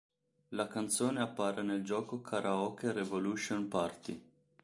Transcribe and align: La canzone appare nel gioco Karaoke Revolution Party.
La 0.49 0.67
canzone 0.67 1.21
appare 1.21 1.61
nel 1.61 1.83
gioco 1.83 2.21
Karaoke 2.21 2.91
Revolution 2.91 3.67
Party. 3.67 4.19